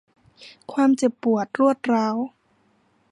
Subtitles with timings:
[0.71, 2.15] ความเจ็บปวดรวดร้าว